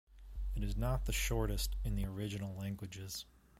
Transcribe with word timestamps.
It 0.55 0.63
is 0.63 0.75
not 0.75 1.05
the 1.05 1.11
shortest 1.13 1.75
in 1.83 1.95
the 1.95 2.07
original 2.07 2.55
languages. 2.55 3.25